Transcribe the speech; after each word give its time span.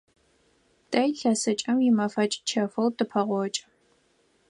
Тэ 0.91 1.01
илъэсыкӏэм 1.11 1.77
имэфэкӏ 1.89 2.35
чэфэу 2.47 2.89
тыпэгъокӏы. 2.97 3.63